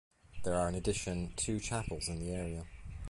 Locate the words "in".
0.67-0.73, 2.07-2.19